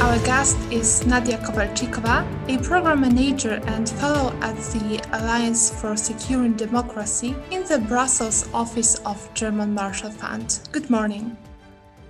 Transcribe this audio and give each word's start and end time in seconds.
our 0.00 0.18
guest 0.24 0.56
is 0.70 1.04
Nadia 1.06 1.38
Kovalchikova, 1.38 2.24
a 2.48 2.62
program 2.62 3.00
manager 3.02 3.60
and 3.66 3.88
fellow 3.88 4.32
at 4.40 4.56
the 4.56 5.02
Alliance 5.12 5.70
for 5.80 5.96
Securing 5.96 6.54
Democracy 6.54 7.34
in 7.50 7.64
the 7.64 7.78
Brussels 7.78 8.48
office 8.54 9.00
of 9.04 9.28
German 9.34 9.74
Marshall 9.74 10.10
Fund. 10.10 10.60
Good 10.72 10.88
morning. 10.88 11.36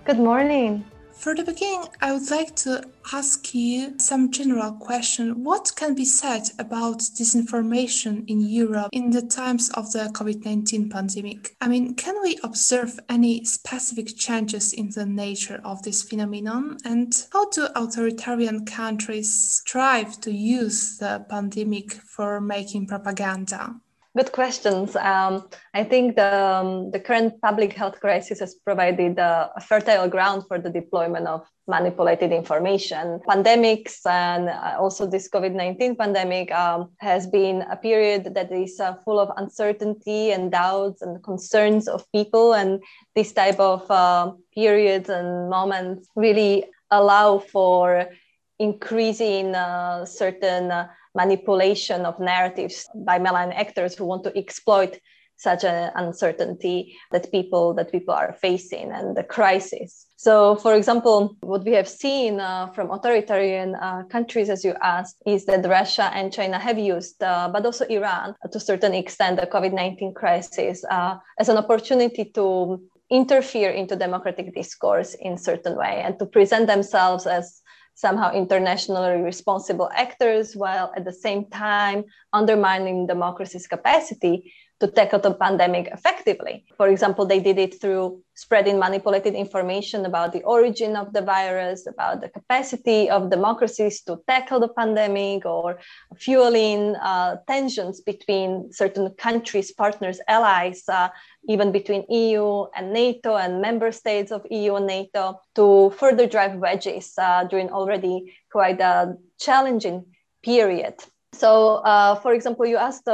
Good 0.04 0.18
morning. 0.18 0.84
For 1.22 1.36
the 1.36 1.44
beginning, 1.44 1.86
I 2.00 2.12
would 2.12 2.32
like 2.32 2.56
to 2.66 2.82
ask 3.12 3.54
you 3.54 3.94
some 4.00 4.32
general 4.32 4.72
question. 4.72 5.44
What 5.44 5.70
can 5.76 5.94
be 5.94 6.04
said 6.04 6.50
about 6.58 6.98
disinformation 6.98 8.28
in 8.28 8.40
Europe 8.40 8.88
in 8.92 9.10
the 9.10 9.22
times 9.22 9.70
of 9.74 9.92
the 9.92 10.10
COVID-19 10.12 10.90
pandemic? 10.90 11.54
I 11.60 11.68
mean, 11.68 11.94
can 11.94 12.20
we 12.24 12.40
observe 12.42 12.98
any 13.08 13.44
specific 13.44 14.16
changes 14.16 14.72
in 14.72 14.90
the 14.90 15.06
nature 15.06 15.60
of 15.64 15.84
this 15.84 16.02
phenomenon? 16.02 16.78
And 16.84 17.14
how 17.32 17.48
do 17.50 17.68
authoritarian 17.76 18.66
countries 18.66 19.32
strive 19.32 20.20
to 20.22 20.32
use 20.32 20.98
the 20.98 21.24
pandemic 21.30 21.92
for 21.92 22.40
making 22.40 22.88
propaganda? 22.88 23.76
Good 24.14 24.32
questions. 24.32 24.94
Um, 24.94 25.48
I 25.72 25.84
think 25.84 26.16
the, 26.16 26.36
um, 26.36 26.90
the 26.90 27.00
current 27.00 27.40
public 27.40 27.72
health 27.72 27.98
crisis 27.98 28.40
has 28.40 28.54
provided 28.56 29.18
uh, 29.18 29.48
a 29.56 29.60
fertile 29.62 30.06
ground 30.06 30.44
for 30.48 30.58
the 30.58 30.68
deployment 30.68 31.26
of 31.26 31.46
manipulated 31.66 32.30
information. 32.30 33.20
Pandemics 33.26 34.04
and 34.04 34.50
uh, 34.50 34.76
also 34.78 35.06
this 35.06 35.30
COVID 35.30 35.54
19 35.54 35.96
pandemic 35.96 36.52
um, 36.52 36.90
has 37.00 37.26
been 37.26 37.62
a 37.70 37.76
period 37.76 38.34
that 38.34 38.52
is 38.52 38.78
uh, 38.80 38.96
full 39.02 39.18
of 39.18 39.30
uncertainty 39.38 40.32
and 40.32 40.52
doubts 40.52 41.00
and 41.00 41.22
concerns 41.24 41.88
of 41.88 42.04
people. 42.12 42.52
And 42.52 42.82
this 43.14 43.32
type 43.32 43.58
of 43.58 43.90
uh, 43.90 44.32
periods 44.54 45.08
and 45.08 45.48
moments 45.48 46.06
really 46.16 46.66
allow 46.90 47.38
for 47.38 48.10
increasing 48.58 49.54
uh, 49.54 50.04
certain 50.04 50.70
uh, 50.70 50.88
manipulation 51.14 52.04
of 52.06 52.18
narratives 52.18 52.88
by 52.94 53.18
malign 53.18 53.52
actors 53.52 53.94
who 53.94 54.04
want 54.04 54.24
to 54.24 54.36
exploit 54.36 54.98
such 55.42 55.64
an 55.64 55.90
uncertainty 55.96 56.96
that 57.10 57.30
people 57.32 57.74
that 57.74 57.90
people 57.90 58.14
are 58.14 58.32
facing 58.40 58.92
and 58.92 59.16
the 59.16 59.24
crisis. 59.24 60.06
So 60.16 60.54
for 60.56 60.74
example 60.74 61.36
what 61.40 61.64
we 61.64 61.72
have 61.72 61.88
seen 61.88 62.38
uh, 62.38 62.68
from 62.68 62.90
authoritarian 62.90 63.74
uh, 63.74 64.04
countries 64.04 64.48
as 64.48 64.64
you 64.64 64.74
asked 64.80 65.16
is 65.26 65.44
that 65.46 65.66
russia 65.66 66.10
and 66.14 66.32
china 66.32 66.58
have 66.58 66.78
used 66.78 67.22
uh, 67.22 67.48
but 67.52 67.66
also 67.66 67.84
iran 67.86 68.34
to 68.52 68.58
a 68.58 68.60
certain 68.60 68.94
extent 68.94 69.40
the 69.40 69.46
covid-19 69.46 70.14
crisis 70.14 70.84
uh, 70.90 71.16
as 71.40 71.48
an 71.48 71.56
opportunity 71.56 72.24
to 72.24 72.80
interfere 73.10 73.70
into 73.70 73.96
democratic 73.96 74.54
discourse 74.54 75.14
in 75.14 75.36
certain 75.36 75.76
way 75.76 76.02
and 76.04 76.18
to 76.18 76.24
present 76.24 76.66
themselves 76.66 77.26
as 77.26 77.61
somehow 78.02 78.32
internationally 78.32 79.22
responsible 79.22 79.88
actors 79.94 80.56
while 80.56 80.92
at 80.96 81.04
the 81.04 81.12
same 81.26 81.42
time 81.46 82.04
undermining 82.32 83.06
democracy's 83.06 83.68
capacity 83.68 84.52
to 84.82 84.88
tackle 84.88 85.20
the 85.20 85.32
pandemic 85.32 85.86
effectively. 85.92 86.64
For 86.76 86.88
example, 86.88 87.24
they 87.24 87.38
did 87.38 87.56
it 87.56 87.80
through 87.80 88.20
spreading 88.34 88.80
manipulated 88.80 89.32
information 89.32 90.04
about 90.04 90.32
the 90.32 90.42
origin 90.42 90.96
of 90.96 91.12
the 91.12 91.22
virus, 91.22 91.86
about 91.86 92.20
the 92.20 92.28
capacity 92.28 93.08
of 93.08 93.30
democracies 93.30 94.02
to 94.02 94.20
tackle 94.26 94.58
the 94.58 94.72
pandemic, 94.80 95.46
or 95.46 95.78
fueling 96.16 96.96
uh, 96.96 97.36
tensions 97.46 98.00
between 98.00 98.72
certain 98.72 99.14
countries, 99.26 99.70
partners, 99.70 100.18
allies, 100.26 100.82
uh, 100.88 101.08
even 101.48 101.70
between 101.70 102.02
EU 102.10 102.64
and 102.74 102.92
NATO 102.92 103.36
and 103.36 103.62
member 103.62 103.92
states 103.92 104.32
of 104.32 104.44
EU 104.50 104.74
and 104.74 104.86
NATO, 104.88 105.38
to 105.54 105.90
further 105.96 106.26
drive 106.26 106.56
wedges 106.56 107.14
uh, 107.18 107.44
during 107.44 107.70
already 107.70 108.34
quite 108.50 108.80
a 108.80 109.14
challenging 109.38 110.06
period. 110.42 110.94
So, 111.34 111.76
uh, 111.76 112.16
for 112.16 112.34
example, 112.34 112.66
you 112.66 112.78
asked 112.78 113.06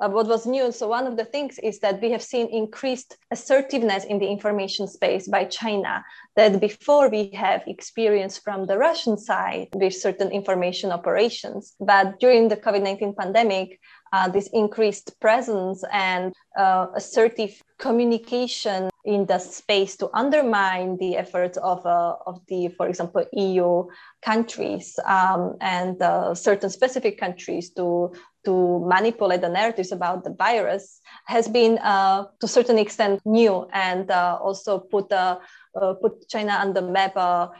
uh, 0.00 0.08
what 0.08 0.26
was 0.26 0.46
new. 0.46 0.72
So 0.72 0.88
one 0.88 1.06
of 1.06 1.16
the 1.16 1.24
things 1.24 1.58
is 1.58 1.78
that 1.80 2.00
we 2.00 2.10
have 2.10 2.22
seen 2.22 2.48
increased 2.48 3.16
assertiveness 3.30 4.04
in 4.04 4.18
the 4.18 4.26
information 4.26 4.86
space 4.86 5.28
by 5.28 5.44
China 5.44 6.04
that 6.36 6.60
before 6.60 7.08
we 7.08 7.30
have 7.34 7.62
experience 7.66 8.38
from 8.38 8.66
the 8.66 8.78
Russian 8.78 9.16
side 9.16 9.68
with 9.74 9.94
certain 9.94 10.30
information 10.30 10.90
operations. 10.90 11.74
But 11.80 12.18
during 12.18 12.48
the 12.48 12.56
COVID-19 12.56 13.16
pandemic, 13.16 13.78
uh, 14.12 14.28
this 14.28 14.48
increased 14.52 15.20
presence 15.20 15.84
and 15.92 16.34
uh, 16.58 16.86
assertive 16.96 17.62
communication 17.78 18.90
in 19.04 19.24
the 19.26 19.38
space 19.38 19.96
to 19.96 20.10
undermine 20.12 20.96
the 20.98 21.16
efforts 21.16 21.56
of, 21.58 21.84
uh, 21.86 22.16
of 22.26 22.40
the, 22.48 22.68
for 22.76 22.88
example, 22.88 23.24
EU 23.32 23.86
countries 24.22 24.98
um, 25.06 25.56
and 25.60 26.02
uh, 26.02 26.34
certain 26.34 26.68
specific 26.68 27.18
countries 27.18 27.70
to, 27.70 28.12
to 28.44 28.84
manipulate 28.86 29.40
the 29.40 29.48
narratives 29.48 29.92
about 29.92 30.24
the 30.24 30.30
virus 30.30 31.00
has 31.26 31.48
been, 31.48 31.78
uh, 31.78 32.24
to 32.40 32.46
a 32.46 32.48
certain 32.48 32.78
extent, 32.78 33.20
new 33.24 33.68
and 33.72 34.10
uh, 34.10 34.38
also 34.40 34.78
put 34.78 35.12
uh, 35.12 35.36
put 36.00 36.28
China 36.28 36.52
on 36.52 36.72
the 36.72 36.82
map 36.82 37.14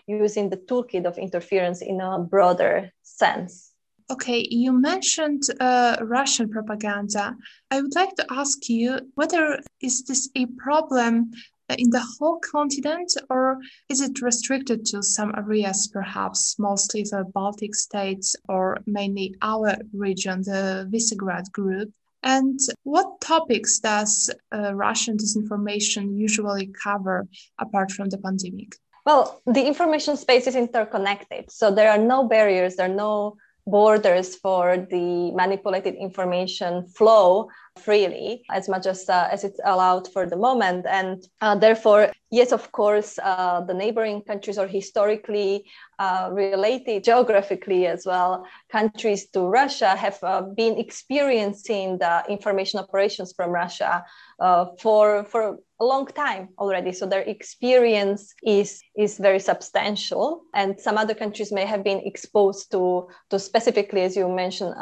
using 0.07 0.51
the 0.51 0.57
toolkit 0.57 1.07
of 1.07 1.17
interference 1.19 1.81
in 1.81 2.01
a 2.01 2.19
broader 2.19 2.91
sense. 3.03 3.71
Okay, 4.11 4.45
you 4.51 4.73
mentioned 4.73 5.45
uh, 5.61 5.97
Russian 6.03 6.49
propaganda. 6.51 7.37
I 7.71 7.81
would 7.81 7.95
like 7.95 8.17
to 8.17 8.27
ask 8.29 8.69
you 8.69 8.99
whether 9.15 9.61
is 9.81 10.03
this 10.03 10.29
a 10.35 10.47
problem 10.47 11.31
in 11.79 11.91
the 11.91 12.05
whole 12.19 12.39
continent 12.41 13.13
or 13.29 13.59
is 13.89 14.01
it 14.01 14.21
restricted 14.23 14.85
to 14.87 15.03
some 15.03 15.33
areas 15.37 15.89
perhaps 15.93 16.57
mostly 16.59 17.03
the 17.03 17.25
baltic 17.35 17.75
states 17.75 18.37
or 18.49 18.79
mainly 18.87 19.35
our 19.43 19.77
region 19.93 20.43
the 20.43 20.89
visegrad 20.93 21.51
group? 21.53 21.91
And 22.23 22.59
what 22.83 23.21
topics 23.21 23.79
does 23.79 24.31
uh, 24.53 24.75
russian 24.75 25.17
disinformation 25.17 26.19
usually 26.19 26.71
cover 26.85 27.27
apart 27.59 27.91
from 27.93 28.11
the 28.11 28.19
pandemic? 28.19 28.77
Well 29.07 29.41
the 29.47 29.67
information 29.67 30.17
space 30.17 30.47
is 30.47 30.57
interconnected 30.57 31.51
so 31.51 31.71
there 31.71 31.91
are 31.91 31.99
no 31.99 32.29
barriers 32.29 32.77
there 32.77 32.91
are 32.91 32.95
no 32.95 33.37
borders 33.67 34.37
for 34.37 34.77
the 34.91 35.31
manipulated 35.33 35.95
information 35.95 36.87
flow 36.89 37.49
freely 37.85 38.45
as 38.51 38.69
much 38.69 38.87
as 38.87 39.09
uh, 39.09 39.29
as 39.31 39.45
it's 39.45 39.61
allowed 39.65 40.07
for 40.13 40.27
the 40.27 40.37
moment. 40.37 40.87
And 40.89 41.23
uh, 41.41 41.57
therefore 41.57 42.13
yes 42.31 42.53
of 42.53 42.71
course 42.73 43.19
uh, 43.23 43.61
the 43.63 43.75
neighboring 43.75 44.23
countries 44.23 44.59
are 44.59 44.67
historically 44.67 45.65
uh, 45.99 46.31
related 46.33 47.05
geographically 47.05 47.87
as 47.87 48.07
well. 48.07 48.47
Countries 48.71 49.29
to 49.31 49.41
russia 49.41 49.97
have 49.97 50.19
uh, 50.23 50.43
been 50.43 50.79
experiencing 50.79 51.99
the 51.99 52.25
information 52.29 52.81
operations 52.81 53.33
from 53.37 53.51
russia 53.51 54.05
uh, 54.39 54.67
for 54.81 55.25
for 55.25 55.59
a 55.81 55.85
long 55.85 56.07
time 56.07 56.51
already. 56.59 56.93
So 56.93 57.07
their 57.07 57.23
experience 57.23 58.35
is 58.45 58.81
is 58.97 59.19
very 59.19 59.41
substantial. 59.41 60.43
And 60.55 60.79
some 60.79 60.99
other 60.99 61.15
countries 61.15 61.51
may 61.51 61.65
have 61.65 61.83
been 61.83 62.01
exposed 62.05 62.71
to 62.73 63.09
to 63.31 63.39
specifically 63.39 64.03
as 64.03 64.17
you 64.17 64.29
mentioned 64.29 64.75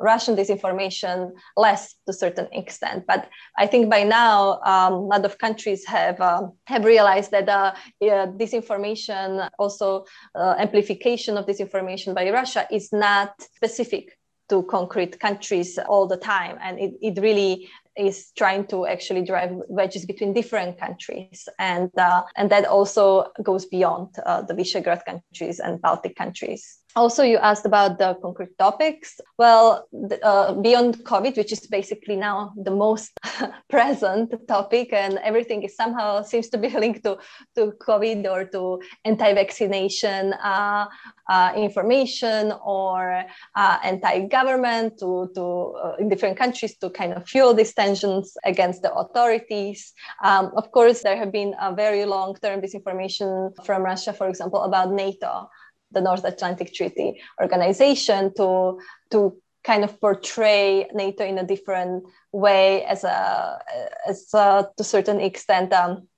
russian 0.00 0.34
disinformation 0.36 1.32
less 1.56 1.94
to 2.06 2.12
certain 2.12 2.45
certain 2.46 2.58
extent. 2.58 3.04
But 3.06 3.28
I 3.58 3.66
think 3.66 3.90
by 3.90 4.02
now, 4.02 4.60
um, 4.62 4.92
a 4.92 5.00
lot 5.00 5.24
of 5.24 5.38
countries 5.38 5.84
have 5.86 6.20
um, 6.20 6.52
have 6.66 6.84
realized 6.84 7.30
that 7.30 7.48
uh, 7.48 7.74
yeah, 8.00 8.26
disinformation, 8.26 9.48
also 9.58 10.04
uh, 10.34 10.54
amplification 10.58 11.36
of 11.36 11.46
disinformation 11.46 12.14
by 12.14 12.30
Russia, 12.30 12.66
is 12.70 12.92
not 12.92 13.34
specific 13.54 14.18
to 14.48 14.62
concrete 14.62 15.18
countries 15.18 15.78
all 15.88 16.06
the 16.06 16.16
time, 16.16 16.56
and 16.62 16.78
it, 16.78 16.94
it 17.02 17.20
really 17.20 17.68
is 17.96 18.30
trying 18.36 18.66
to 18.66 18.86
actually 18.86 19.24
drive 19.24 19.50
wedges 19.68 20.04
between 20.06 20.32
different 20.32 20.78
countries, 20.78 21.48
and 21.58 21.90
uh, 21.98 22.22
and 22.36 22.50
that 22.50 22.64
also 22.66 23.24
goes 23.42 23.66
beyond 23.66 24.08
uh, 24.24 24.42
the 24.42 24.54
Visegrad 24.54 25.04
countries 25.04 25.60
and 25.60 25.80
Baltic 25.80 26.14
countries 26.16 26.85
also 26.96 27.22
you 27.22 27.36
asked 27.36 27.66
about 27.66 27.98
the 27.98 28.14
concrete 28.22 28.58
topics. 28.58 29.20
Well 29.38 29.86
uh, 30.22 30.54
beyond 30.54 31.04
covid 31.04 31.36
which 31.36 31.52
is 31.52 31.66
basically 31.66 32.16
now 32.16 32.52
the 32.56 32.70
most 32.70 33.12
present 33.70 34.34
topic 34.48 34.92
and 34.92 35.18
everything 35.18 35.62
is 35.62 35.76
somehow 35.76 36.22
seems 36.22 36.48
to 36.48 36.58
be 36.58 36.68
linked 36.82 37.04
to, 37.04 37.18
to 37.54 37.72
covid 37.86 38.26
or 38.30 38.44
to 38.46 38.80
anti-vaccination 39.04 40.32
uh, 40.34 40.86
uh, 41.28 41.52
information 41.56 42.52
or 42.64 43.24
uh, 43.56 43.78
anti-government 43.82 44.98
to, 44.98 45.30
to 45.34 45.74
uh, 45.82 45.96
in 45.98 46.08
different 46.08 46.36
countries 46.38 46.76
to 46.78 46.88
kind 46.90 47.12
of 47.12 47.26
fuel 47.28 47.52
these 47.52 47.74
tensions 47.74 48.36
against 48.44 48.82
the 48.82 48.92
authorities. 48.94 49.92
Um, 50.22 50.52
of 50.56 50.70
course 50.72 51.02
there 51.02 51.16
have 51.16 51.32
been 51.32 51.54
a 51.60 51.74
very 51.74 52.04
long-term 52.04 52.62
disinformation 52.62 53.52
from 53.64 53.82
russia 53.82 54.12
for 54.12 54.28
example 54.28 54.62
about 54.62 54.92
nato 54.92 55.48
the 55.92 56.00
North 56.00 56.24
Atlantic 56.24 56.74
Treaty 56.74 57.20
Organization 57.40 58.32
to 58.34 58.80
to 59.10 59.36
kind 59.64 59.82
of 59.82 60.00
portray 60.00 60.86
NATO 60.94 61.24
in 61.24 61.38
a 61.38 61.44
different 61.44 62.04
way 62.32 62.84
as 62.84 63.04
a 63.04 63.58
as 64.06 64.28
a, 64.34 64.68
to 64.76 64.82
a 64.82 64.84
certain 64.84 65.20
extent 65.20 65.72
um, 65.72 66.08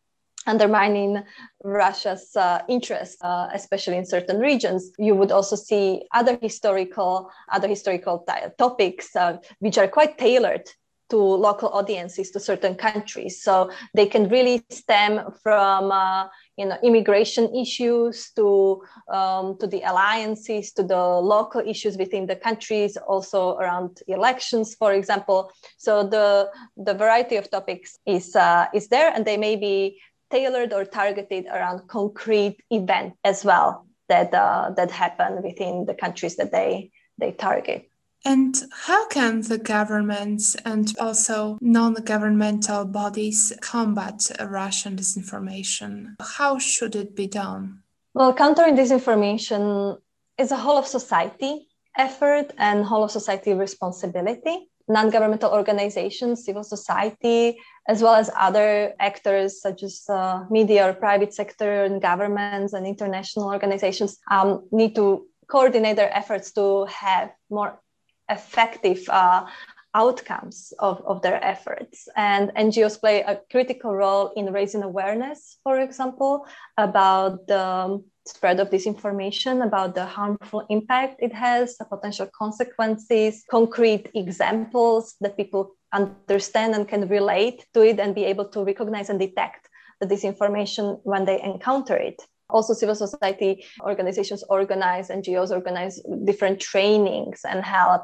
undermining 0.46 1.22
Russia's 1.62 2.34
uh, 2.34 2.62
interest, 2.68 3.18
uh, 3.22 3.48
especially 3.52 3.96
in 3.96 4.06
certain 4.06 4.38
regions. 4.40 4.90
You 4.98 5.14
would 5.14 5.30
also 5.30 5.56
see 5.56 6.02
other 6.12 6.38
historical, 6.40 7.30
other 7.52 7.68
historical 7.68 8.24
t- 8.26 8.48
topics 8.56 9.14
uh, 9.14 9.36
which 9.60 9.78
are 9.78 9.88
quite 9.88 10.18
tailored 10.18 10.68
to 11.10 11.16
local 11.16 11.68
audiences 11.70 12.30
to 12.30 12.40
certain 12.40 12.74
countries. 12.74 13.42
So 13.42 13.70
they 13.94 14.06
can 14.06 14.28
really 14.28 14.62
stem 14.70 15.20
from 15.42 15.90
uh, 15.90 16.28
you 16.56 16.66
know 16.66 16.76
immigration 16.82 17.54
issues 17.54 18.30
to 18.36 18.82
um, 19.08 19.56
to 19.58 19.66
the 19.66 19.82
alliances 19.82 20.72
to 20.72 20.82
the 20.82 21.02
local 21.34 21.60
issues 21.60 21.96
within 21.96 22.26
the 22.26 22.36
countries, 22.36 22.96
also 22.96 23.56
around 23.56 24.00
elections, 24.06 24.74
for 24.74 24.92
example. 24.92 25.50
So 25.76 26.02
the 26.04 26.50
the 26.76 26.94
variety 26.94 27.36
of 27.36 27.50
topics 27.50 27.98
is 28.06 28.36
uh, 28.36 28.66
is 28.74 28.88
there, 28.88 29.12
and 29.14 29.24
they 29.24 29.36
may 29.36 29.56
be 29.56 30.00
tailored 30.30 30.72
or 30.72 30.84
targeted 30.84 31.46
around 31.46 31.88
concrete 31.88 32.58
event 32.70 33.14
as 33.24 33.44
well 33.44 33.86
that 34.08 34.32
uh, 34.34 34.70
that 34.76 34.90
happen 34.90 35.42
within 35.42 35.86
the 35.86 35.94
countries 35.94 36.36
that 36.36 36.52
they 36.52 36.90
they 37.18 37.32
target. 37.32 37.90
And 38.28 38.54
how 38.70 39.06
can 39.08 39.40
the 39.40 39.56
governments 39.56 40.54
and 40.66 40.94
also 41.00 41.56
non 41.62 41.94
governmental 41.94 42.84
bodies 42.84 43.54
combat 43.62 44.20
Russian 44.38 44.96
disinformation? 44.96 46.14
How 46.20 46.58
should 46.58 46.94
it 46.94 47.16
be 47.16 47.26
done? 47.26 47.84
Well, 48.12 48.34
countering 48.34 48.76
disinformation 48.76 49.96
is 50.36 50.52
a 50.52 50.56
whole 50.56 50.76
of 50.76 50.86
society 50.86 51.68
effort 51.96 52.52
and 52.58 52.84
whole 52.84 53.02
of 53.02 53.10
society 53.10 53.54
responsibility. 53.54 54.68
Non 54.88 55.08
governmental 55.08 55.50
organizations, 55.50 56.44
civil 56.44 56.64
society, 56.64 57.56
as 57.88 58.02
well 58.02 58.14
as 58.14 58.30
other 58.36 58.92
actors 59.00 59.62
such 59.62 59.82
as 59.82 60.04
uh, 60.10 60.44
media 60.50 60.86
or 60.86 60.92
private 60.92 61.32
sector 61.32 61.84
and 61.84 62.02
governments 62.02 62.74
and 62.74 62.86
international 62.86 63.46
organizations 63.46 64.18
um, 64.30 64.68
need 64.70 64.94
to 64.96 65.26
coordinate 65.46 65.96
their 65.96 66.14
efforts 66.14 66.52
to 66.52 66.84
have 66.84 67.30
more 67.48 67.80
effective 68.28 69.08
uh, 69.08 69.46
outcomes 69.94 70.72
of, 70.78 71.02
of 71.06 71.22
their 71.22 71.42
efforts. 71.42 72.08
And 72.16 72.50
NGOs 72.50 73.00
play 73.00 73.22
a 73.22 73.40
critical 73.50 73.94
role 73.94 74.32
in 74.36 74.52
raising 74.52 74.82
awareness, 74.82 75.58
for 75.64 75.80
example, 75.80 76.46
about 76.76 77.46
the 77.46 78.02
spread 78.26 78.60
of 78.60 78.70
disinformation, 78.70 79.64
about 79.66 79.94
the 79.94 80.04
harmful 80.04 80.66
impact 80.68 81.16
it 81.20 81.32
has, 81.32 81.76
the 81.78 81.86
potential 81.86 82.28
consequences, 82.36 83.44
concrete 83.50 84.10
examples 84.14 85.16
that 85.20 85.36
people 85.36 85.74
understand 85.92 86.74
and 86.74 86.86
can 86.86 87.08
relate 87.08 87.66
to 87.72 87.80
it 87.80 87.98
and 87.98 88.14
be 88.14 88.24
able 88.24 88.44
to 88.44 88.62
recognize 88.62 89.08
and 89.08 89.18
detect 89.18 89.68
the 90.00 90.06
disinformation 90.06 91.00
when 91.02 91.24
they 91.24 91.40
encounter 91.42 91.96
it 91.96 92.22
also 92.50 92.72
civil 92.72 92.94
society 92.94 93.64
organizations 93.82 94.42
organize 94.48 95.08
ngos 95.08 95.50
organize 95.50 96.00
different 96.24 96.60
trainings 96.60 97.44
and 97.44 97.64
help 97.64 98.02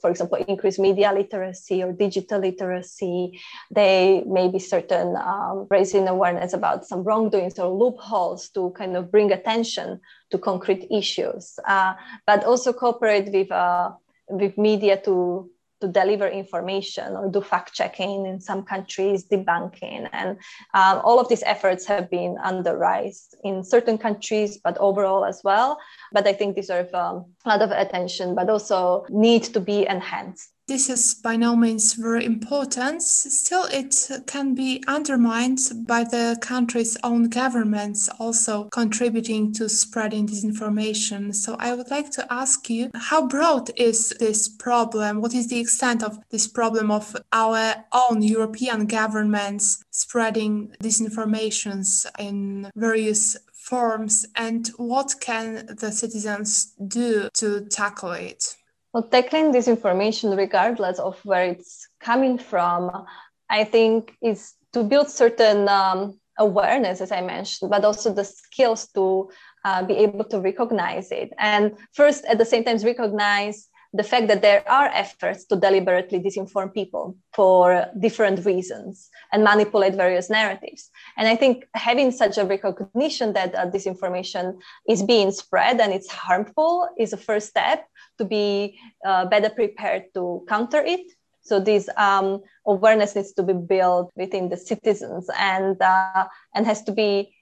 for 0.00 0.10
example 0.10 0.38
increase 0.48 0.78
media 0.78 1.12
literacy 1.12 1.82
or 1.82 1.92
digital 1.92 2.40
literacy. 2.40 3.40
They 3.70 4.22
may 4.26 4.48
be 4.48 4.58
certain 4.58 5.16
um, 5.16 5.66
raising 5.70 6.08
awareness 6.08 6.52
about 6.52 6.84
some 6.86 7.02
wrongdoings 7.04 7.58
or 7.58 7.68
loopholes 7.68 8.50
to 8.50 8.70
kind 8.76 8.96
of 8.96 9.10
bring 9.10 9.32
attention 9.32 10.00
to 10.30 10.38
concrete 10.38 10.86
issues. 10.90 11.58
Uh, 11.66 11.94
but 12.26 12.44
also 12.44 12.72
cooperate 12.72 13.32
with 13.32 13.50
uh, 13.50 13.92
with 14.28 14.58
media 14.58 15.00
to 15.02 15.50
to 15.80 15.88
deliver 15.88 16.26
information 16.26 17.16
or 17.16 17.28
do 17.28 17.40
fact 17.40 17.74
checking 17.74 18.26
in 18.26 18.40
some 18.40 18.62
countries, 18.62 19.26
debunking. 19.26 20.08
And 20.12 20.38
um, 20.74 21.00
all 21.04 21.20
of 21.20 21.28
these 21.28 21.42
efforts 21.44 21.86
have 21.86 22.10
been 22.10 22.36
the 22.62 22.76
rise 22.76 23.34
in 23.44 23.62
certain 23.62 23.98
countries, 23.98 24.58
but 24.62 24.76
overall 24.78 25.24
as 25.24 25.42
well. 25.44 25.78
But 26.12 26.26
I 26.26 26.32
think 26.32 26.56
deserve 26.56 26.92
um, 26.94 27.26
a 27.44 27.48
lot 27.48 27.62
of 27.62 27.70
attention, 27.70 28.34
but 28.34 28.48
also 28.48 29.04
need 29.10 29.44
to 29.44 29.60
be 29.60 29.86
enhanced 29.86 30.50
this 30.68 30.90
is 30.90 31.14
by 31.14 31.36
no 31.36 31.54
means 31.54 31.94
very 31.94 32.24
important. 32.24 33.00
Still, 33.00 33.64
it 33.70 33.94
can 34.26 34.54
be 34.54 34.82
undermined 34.88 35.60
by 35.86 36.02
the 36.02 36.36
country's 36.40 36.96
own 37.04 37.28
governments 37.28 38.08
also 38.18 38.64
contributing 38.64 39.52
to 39.54 39.68
spreading 39.68 40.26
disinformation. 40.26 41.32
So, 41.34 41.56
I 41.60 41.72
would 41.72 41.90
like 41.90 42.10
to 42.12 42.32
ask 42.32 42.68
you 42.68 42.90
how 42.94 43.28
broad 43.28 43.70
is 43.76 44.10
this 44.18 44.48
problem? 44.48 45.20
What 45.20 45.34
is 45.34 45.48
the 45.48 45.60
extent 45.60 46.02
of 46.02 46.18
this 46.30 46.48
problem 46.48 46.90
of 46.90 47.16
our 47.32 47.84
own 47.92 48.22
European 48.22 48.86
governments 48.86 49.84
spreading 49.90 50.74
disinformations 50.82 52.06
in 52.18 52.70
various 52.74 53.36
forms? 53.52 54.26
And 54.34 54.66
what 54.76 55.14
can 55.20 55.66
the 55.66 55.92
citizens 55.92 56.74
do 56.88 57.28
to 57.34 57.66
tackle 57.66 58.12
it? 58.12 58.56
Well, 58.96 59.02
tackling 59.02 59.52
this 59.52 59.68
information, 59.68 60.34
regardless 60.34 60.98
of 60.98 61.22
where 61.22 61.44
it's 61.44 61.86
coming 62.00 62.38
from, 62.38 63.04
I 63.50 63.62
think 63.62 64.16
is 64.22 64.54
to 64.72 64.82
build 64.82 65.10
certain 65.10 65.68
um, 65.68 66.18
awareness, 66.38 67.02
as 67.02 67.12
I 67.12 67.20
mentioned, 67.20 67.70
but 67.70 67.84
also 67.84 68.10
the 68.10 68.24
skills 68.24 68.88
to 68.94 69.28
uh, 69.66 69.82
be 69.84 69.96
able 69.98 70.24
to 70.24 70.40
recognize 70.40 71.12
it. 71.12 71.34
And 71.36 71.76
first, 71.92 72.24
at 72.24 72.38
the 72.38 72.46
same 72.46 72.64
time, 72.64 72.78
recognize 72.78 73.68
the 73.96 74.02
fact 74.02 74.28
that 74.28 74.42
there 74.42 74.62
are 74.68 74.88
efforts 74.88 75.44
to 75.46 75.56
deliberately 75.56 76.20
disinform 76.20 76.72
people 76.72 77.16
for 77.34 77.86
different 77.98 78.44
reasons 78.44 79.08
and 79.32 79.42
manipulate 79.42 79.94
various 79.94 80.28
narratives. 80.28 80.90
And 81.16 81.26
I 81.26 81.36
think 81.36 81.64
having 81.74 82.10
such 82.10 82.36
a 82.36 82.44
recognition 82.44 83.32
that 83.32 83.54
uh, 83.54 83.66
disinformation 83.70 84.58
is 84.88 85.02
being 85.02 85.30
spread 85.30 85.80
and 85.80 85.92
it's 85.92 86.10
harmful 86.10 86.88
is 86.98 87.12
a 87.12 87.16
first 87.16 87.48
step 87.48 87.86
to 88.18 88.24
be 88.24 88.78
uh, 89.04 89.24
better 89.26 89.50
prepared 89.50 90.04
to 90.14 90.44
counter 90.48 90.82
it. 90.84 91.06
So 91.40 91.60
this 91.60 91.88
um, 91.96 92.42
awareness 92.66 93.14
needs 93.14 93.32
to 93.34 93.42
be 93.42 93.54
built 93.54 94.10
within 94.16 94.48
the 94.48 94.56
citizens 94.56 95.30
and 95.38 95.80
uh, 95.80 96.26
and 96.54 96.66
has 96.66 96.82
to 96.84 96.92
be 96.92 97.36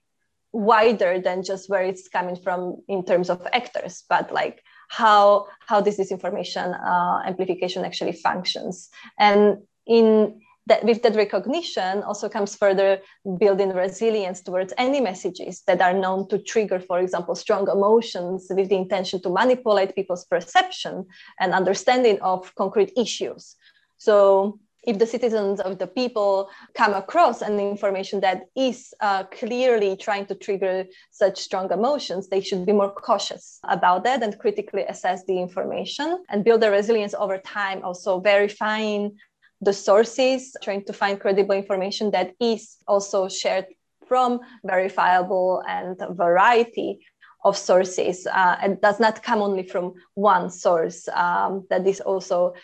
wider 0.53 1.19
than 1.19 1.43
just 1.43 1.69
where 1.69 1.83
it's 1.83 2.09
coming 2.09 2.37
from 2.37 2.83
in 2.87 3.05
terms 3.05 3.29
of 3.29 3.45
actors, 3.53 4.05
but 4.09 4.31
like 4.31 4.62
how 4.88 5.46
how 5.66 5.81
this 5.81 5.98
disinformation 5.98 6.78
uh, 6.84 7.22
amplification 7.26 7.84
actually 7.84 8.12
functions. 8.12 8.90
And 9.19 9.58
in 9.86 10.40
that 10.66 10.84
with 10.84 11.02
that 11.02 11.14
recognition 11.14 12.02
also 12.02 12.28
comes 12.28 12.56
further 12.56 13.00
building 13.38 13.70
resilience 13.70 14.41
towards 14.41 14.72
any 14.79 15.00
messages 15.00 15.62
that 15.67 15.81
are 15.82 15.93
known 15.93 16.29
to 16.29 16.38
trigger, 16.38 16.81
for 16.81 16.98
example, 17.00 17.34
strong 17.34 17.69
emotions 17.69 18.46
with 18.50 18.69
the 18.70 18.76
intention 18.76 19.20
to 19.22 19.31
manipulate 19.31 19.94
people's 19.94 20.24
perception 20.24 21.06
and 21.38 21.53
understanding 21.53 22.19
of 22.20 22.55
concrete 22.55 22.93
issues. 22.96 23.56
So 23.98 24.58
if 24.86 24.98
the 24.98 25.06
citizens 25.06 25.60
of 25.60 25.79
the 25.79 25.86
people 25.86 26.50
come 26.74 26.94
across 26.94 27.43
an 27.43 27.58
information 27.58 28.20
that 28.20 28.43
is 28.56 28.94
uh, 29.00 29.24
clearly 29.24 29.96
trying 29.96 30.26
to 30.26 30.34
trigger 30.34 30.84
such 31.10 31.38
strong 31.38 31.70
emotions, 31.72 32.29
they 32.29 32.41
should 32.41 32.67
be 32.67 32.72
more 32.72 32.93
cautious 32.93 33.60
about 33.64 34.05
that 34.05 34.22
and 34.22 34.38
critically 34.38 34.84
assess 34.84 35.24
the 35.24 35.38
information 35.38 36.22
and 36.29 36.44
build 36.44 36.62
a 36.62 36.70
resilience 36.70 37.14
over 37.14 37.38
time, 37.38 37.82
also 37.82 38.20
verifying 38.20 39.17
the 39.60 39.72
sources, 39.72 40.56
trying 40.62 40.84
to 40.84 40.93
find 40.93 41.20
credible 41.20 41.55
information 41.55 42.10
that 42.10 42.34
is 42.41 42.76
also 42.86 43.29
shared 43.29 43.67
from 44.06 44.41
verifiable 44.64 45.62
and 45.67 45.98
variety 46.10 47.00
of 47.44 47.56
sources 47.58 48.26
uh, 48.26 48.56
and 48.62 48.81
does 48.81 48.98
not 48.98 49.22
come 49.22 49.43
only 49.43 49.62
from 49.62 49.93
one 50.14 50.50
source. 50.50 51.08
Um, 51.08 51.67
that 51.69 51.86
is 51.86 52.00
also 52.00 52.55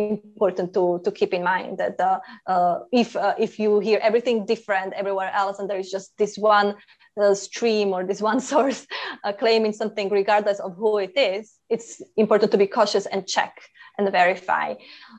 important 0.00 0.72
to, 0.74 1.00
to 1.04 1.10
keep 1.10 1.32
in 1.32 1.42
mind 1.42 1.78
that 1.78 2.00
uh, 2.00 2.18
uh, 2.46 2.78
if 2.92 3.16
uh, 3.16 3.34
if 3.38 3.58
you 3.58 3.80
hear 3.80 3.98
everything 4.02 4.46
different 4.46 4.92
everywhere 4.94 5.30
else 5.34 5.58
and 5.58 5.68
there 5.68 5.78
is 5.78 5.90
just 5.90 6.16
this 6.18 6.36
one 6.36 6.74
uh, 7.20 7.34
stream 7.34 7.92
or 7.92 8.04
this 8.04 8.22
one 8.30 8.40
source 8.40 8.86
uh, 9.24 9.32
claiming 9.32 9.72
something 9.72 10.08
regardless 10.08 10.60
of 10.60 10.74
who 10.76 10.98
it 10.98 11.16
is 11.16 11.54
it's 11.68 12.02
important 12.16 12.50
to 12.50 12.58
be 12.58 12.66
cautious 12.66 13.06
and 13.06 13.26
check 13.26 13.52
and 13.98 14.10
verify. 14.10 14.74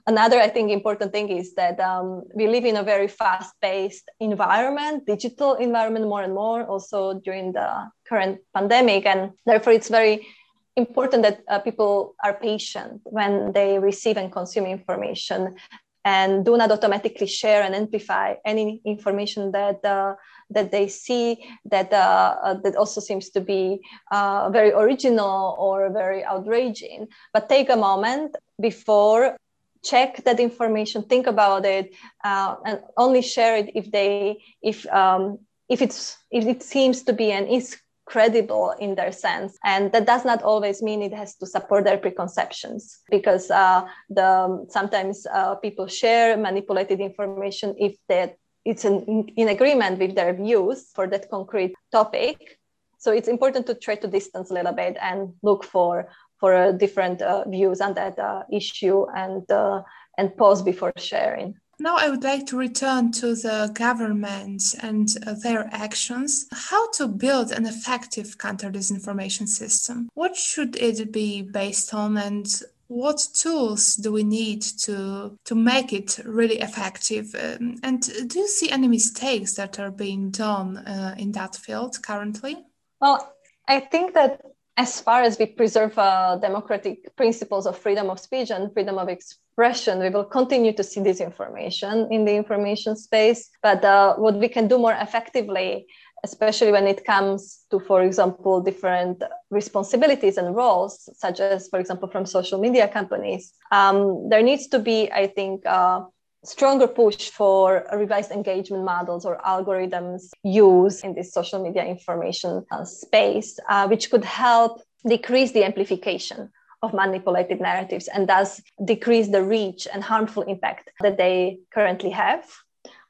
Another, 0.08 0.40
I 0.40 0.50
think, 0.50 0.72
important 0.72 1.12
thing 1.12 1.30
is 1.30 1.54
that 1.56 1.80
um, 1.80 2.24
we 2.36 2.48
live 2.48 2.66
in 2.66 2.78
a 2.78 2.84
very 2.84 3.08
fast-paced 3.08 4.10
environment, 4.20 5.06
digital 5.06 5.56
environment 5.56 6.08
more 6.08 6.24
and 6.24 6.34
more, 6.34 6.66
also 6.66 7.20
during 7.20 7.54
the 7.54 7.90
current 8.08 8.40
pandemic, 8.54 9.06
and 9.06 9.32
therefore 9.46 9.74
it's 9.74 9.90
very 9.90 10.28
important 10.75 11.24
that 11.24 11.42
uh, 11.50 11.60
people 11.60 12.16
are 12.24 12.34
patient 12.34 13.01
when 13.04 13.51
they 13.51 13.80
receive 13.80 14.18
and 14.18 14.32
consume 14.32 14.66
information 14.66 15.56
and 16.04 16.44
do 16.44 16.58
not 16.58 16.72
automatically 16.72 17.28
share 17.28 17.62
and 17.62 17.75
amplify 17.75 18.34
any 18.46 18.82
information 18.86 19.51
that 19.51 19.84
uh, 19.86 20.16
that 20.50 20.72
they 20.72 20.88
see 20.88 21.38
that 21.66 21.94
uh, 21.94 22.36
uh, 22.44 22.54
that 22.63 22.75
also 22.75 23.00
seems 23.00 23.30
to 23.30 23.42
be 23.42 23.80
uh, 24.12 24.50
very 24.50 24.72
original 24.72 25.56
or 25.60 25.92
very 25.92 26.24
outraging. 26.24 27.08
But 27.34 27.50
take 27.50 27.70
a 27.70 27.78
moment 27.78 28.36
before 28.60 29.38
check 29.84 30.24
that 30.25 30.40
information 30.40 31.01
think 31.04 31.25
about 31.28 31.66
it 31.66 31.94
uh, 32.24 32.56
and 32.66 32.80
only 32.98 33.22
share 33.22 33.58
it 33.58 33.72
if 33.74 33.92
they 33.92 34.38
if 34.62 34.86
um, 34.94 35.40
if 35.70 35.82
it's 35.82 36.18
if 36.32 36.46
it 36.46 36.62
seems 36.63 37.04
to 37.04 37.13
be 37.13 37.32
and 37.32 37.48
is 37.48 37.78
credible 38.12 38.75
in 38.80 38.96
their 38.96 39.12
sense. 39.12 39.58
And 39.63 39.91
that 39.94 40.06
does 40.06 40.25
not 40.25 40.44
always 40.44 40.82
mean 40.82 41.01
it 41.01 41.13
has 41.13 41.36
to 41.38 41.46
support 41.46 41.86
their 41.86 41.98
preconceptions 41.98 43.00
because 43.10 43.50
uh, 43.50 43.88
the 44.10 44.65
sometimes 44.70 45.25
uh, 45.34 45.56
people 45.56 45.88
share 45.88 46.36
manipulated 46.36 47.00
information 47.00 47.74
if 47.80 47.96
that 48.10 48.36
it's 48.65 48.86
in, 48.86 49.30
in 49.38 49.48
agreement 49.48 49.98
with 49.98 50.15
their 50.15 50.34
views 50.34 50.91
for 50.94 51.08
that 51.08 51.30
concrete 51.30 51.74
topic. 51.91 52.60
So 53.00 53.12
it's 53.12 53.30
important 53.30 53.65
to 53.68 53.75
try 53.75 53.96
to 53.96 54.08
distance 54.08 54.51
a 54.51 54.53
little 54.53 54.74
bit 54.74 54.98
and 55.01 55.34
look 55.41 55.63
for 55.63 56.10
for 56.38 56.53
uh, 56.56 56.72
different 56.72 57.22
uh, 57.22 57.48
views 57.48 57.82
on 57.82 57.94
that 57.94 58.20
uh, 58.20 58.44
issue 58.51 59.06
and 59.15 59.50
uh, 59.50 59.82
and 60.18 60.36
pause 60.38 60.62
before 60.62 60.91
sharing 60.98 61.56
now 61.82 61.98
I 61.98 62.10
would 62.10 62.24
like 62.24 62.46
to 62.48 62.58
return 62.58 63.12
to 63.14 63.36
the 63.36 63.72
governments 63.74 64.76
and 64.76 65.10
uh, 65.26 65.34
their 65.34 65.68
actions. 65.72 66.48
How 66.52 66.90
to 66.92 67.08
build 67.08 67.52
an 67.52 67.66
effective 67.66 68.38
counter 68.38 68.72
disinformation 68.72 69.48
system? 69.48 70.10
What 70.14 70.36
should 70.36 70.76
it 70.76 71.12
be 71.12 71.42
based 71.42 71.94
on 71.94 72.18
and 72.18 72.48
what 72.92 73.26
tools 73.34 73.96
do 73.96 74.12
we 74.12 74.24
need 74.24 74.62
to 74.62 75.38
to 75.46 75.56
make 75.56 75.94
it 75.94 76.20
really 76.26 76.60
effective 76.60 77.34
um, 77.36 77.78
and 77.84 78.02
do 78.28 78.40
you 78.40 78.48
see 78.50 78.70
any 78.70 78.86
mistakes 78.86 79.54
that 79.54 79.80
are 79.80 79.92
being 79.92 80.30
done 80.30 80.76
uh, 80.76 81.16
in 81.18 81.32
that 81.32 81.56
field 81.56 81.96
currently 82.04 82.58
well 83.00 83.34
i 83.70 83.80
think 83.80 84.14
that 84.14 84.42
as 84.76 85.00
far 85.00 85.22
as 85.22 85.40
we 85.40 85.46
preserve 85.46 85.98
uh, 85.98 86.38
democratic 86.42 87.16
principles 87.16 87.66
of 87.66 87.78
freedom 87.78 88.10
of 88.10 88.20
speech 88.20 88.52
and 88.52 88.74
freedom 88.74 88.98
of 88.98 89.08
expression, 89.51 90.00
we 90.00 90.10
will 90.10 90.24
continue 90.24 90.74
to 90.74 90.84
see 90.84 91.01
disinformation 91.01 92.10
in 92.10 92.25
the 92.25 92.34
information 92.34 92.96
space. 92.96 93.50
But 93.62 93.84
uh, 93.84 94.15
what 94.15 94.36
we 94.36 94.48
can 94.48 94.67
do 94.67 94.77
more 94.77 94.93
effectively, 94.93 95.88
especially 96.24 96.72
when 96.72 96.88
it 96.88 97.03
comes 97.05 97.65
to, 97.70 97.79
for 97.79 98.01
example, 98.01 98.62
different 98.62 99.22
responsibilities 99.50 100.38
and 100.38 100.55
roles, 100.55 101.10
such 101.17 101.39
as, 101.39 101.67
for 101.67 101.79
example, 101.79 102.08
from 102.08 102.25
social 102.25 102.60
media 102.60 102.88
companies, 102.88 103.53
um, 103.72 104.29
there 104.29 104.41
needs 104.41 104.67
to 104.67 104.79
be, 104.79 105.12
I 105.12 105.27
think, 105.27 105.65
uh, 105.65 106.01
stronger 106.43 106.88
push 106.88 107.29
for 107.29 107.86
revised 107.93 108.31
engagement 108.31 108.84
models 108.84 109.25
or 109.25 109.38
algorithms 109.46 110.29
used 110.43 111.03
in 111.03 111.13
this 111.13 111.34
social 111.34 111.62
media 111.62 111.86
information 111.86 112.65
uh, 112.72 112.86
space, 112.86 113.60
uh, 113.70 113.88
which 113.88 114.10
could 114.10 114.24
help 114.24 114.81
decrease 115.05 115.51
the 115.51 115.63
amplification 115.63 116.50
of 116.82 116.94
manipulated 116.94 117.62
narratives 117.62 118.08
and 118.08 118.28
thus 118.28 118.62
decrease 118.86 119.28
the 119.28 119.44
reach 119.44 119.88
and 119.94 120.04
harmful 120.04 120.44
impact 120.44 120.90
that 121.02 121.18
they 121.18 121.60
currently 121.74 122.10
have. 122.10 122.44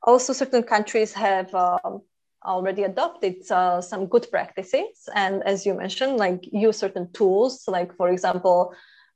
Also, 0.03 0.33
certain 0.33 0.63
countries 0.63 1.13
have 1.13 1.53
um, 1.55 2.01
already 2.45 2.83
adopted 2.83 3.35
uh, 3.51 3.81
some 3.81 4.07
good 4.07 4.27
practices 4.31 5.07
and 5.15 5.43
as 5.43 5.63
you 5.63 5.75
mentioned 5.75 6.17
like 6.17 6.39
use 6.51 6.77
certain 6.79 7.07
tools 7.13 7.65
like 7.67 7.95
for 7.95 8.09
example 8.09 8.73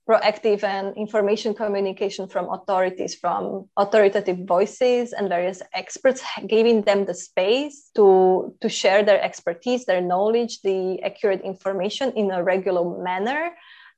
proactive 0.07 0.63
and 0.63 0.95
information 0.95 1.53
communication 1.53 2.27
from 2.27 2.47
authorities, 2.49 3.15
from 3.15 3.67
authoritative 3.75 4.45
voices 4.45 5.13
and 5.13 5.29
various 5.29 5.61
experts, 5.73 6.21
giving 6.47 6.83
them 6.83 7.05
the 7.05 7.13
space 7.13 7.89
to, 7.95 8.55
to 8.61 8.69
share 8.69 9.03
their 9.03 9.21
expertise, 9.21 9.85
their 9.85 10.01
knowledge, 10.01 10.61
the 10.61 11.01
accurate 11.01 11.41
information 11.41 12.11
in 12.11 12.29
a 12.29 12.43
regular 12.43 13.01
manner 13.03 13.51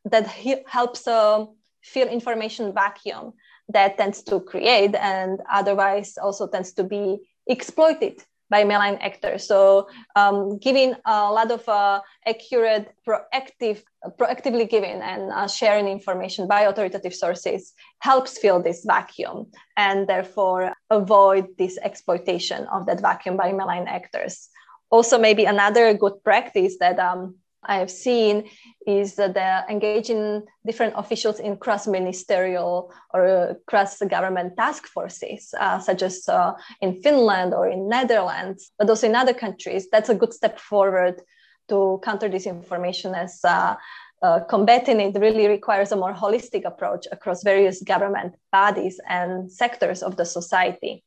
that 0.05 0.27
he- 0.27 0.63
helps 0.67 1.07
uh, 1.07 1.45
fill 1.83 2.07
information 2.07 2.73
vacuum 2.73 3.33
that 3.69 3.97
tends 3.97 4.23
to 4.23 4.39
create 4.39 4.95
and 4.95 5.41
otherwise 5.51 6.17
also 6.17 6.47
tends 6.47 6.73
to 6.73 6.83
be 6.83 7.19
exploited 7.47 8.23
by 8.49 8.63
malign 8.63 8.95
actors. 9.01 9.45
So 9.47 9.89
um, 10.15 10.57
giving 10.57 10.95
a 11.05 11.31
lot 11.31 11.51
of 11.51 11.67
uh, 11.67 12.01
accurate, 12.25 12.93
proactive, 13.05 13.83
proactively 14.17 14.69
giving 14.69 15.01
and 15.01 15.31
uh, 15.31 15.47
sharing 15.47 15.87
information 15.87 16.47
by 16.47 16.61
authoritative 16.61 17.13
sources 17.13 17.73
helps 17.99 18.37
fill 18.37 18.61
this 18.61 18.85
vacuum 18.85 19.47
and 19.75 20.07
therefore 20.07 20.73
avoid 20.89 21.47
this 21.57 21.77
exploitation 21.81 22.65
of 22.67 22.85
that 22.85 23.01
vacuum 23.01 23.35
by 23.35 23.51
malign 23.51 23.87
actors. 23.87 24.49
Also, 24.89 25.17
maybe 25.17 25.43
another 25.43 25.93
good 25.93 26.23
practice 26.23 26.77
that 26.79 26.97
um, 26.99 27.35
I 27.67 27.77
have 27.77 27.91
seen 27.91 28.49
is 28.85 29.15
that 29.15 29.33
they're 29.33 29.65
engaging 29.69 30.43
different 30.65 30.93
officials 30.95 31.39
in 31.39 31.57
cross-ministerial 31.57 32.91
or 33.13 33.57
cross-government 33.67 34.55
task 34.57 34.87
forces, 34.87 35.53
uh, 35.59 35.79
such 35.79 36.01
as 36.01 36.27
uh, 36.29 36.53
in 36.81 37.01
Finland 37.01 37.53
or 37.53 37.67
in 37.67 37.89
Netherlands, 37.89 38.71
but 38.79 38.89
also 38.89 39.07
in 39.07 39.15
other 39.15 39.33
countries. 39.33 39.89
That's 39.91 40.09
a 40.09 40.15
good 40.15 40.33
step 40.33 40.59
forward 40.59 41.21
to 41.69 41.99
counter 42.03 42.29
disinformation 42.29 43.15
as 43.15 43.39
uh, 43.43 43.75
uh, 44.21 44.39
combating 44.49 44.99
it 44.99 45.19
really 45.19 45.47
requires 45.47 45.91
a 45.91 45.95
more 45.95 46.13
holistic 46.13 46.65
approach 46.65 47.05
across 47.11 47.43
various 47.43 47.81
government 47.83 48.33
bodies 48.51 48.99
and 49.07 49.51
sectors 49.51 50.01
of 50.01 50.15
the 50.15 50.25
society. 50.25 51.03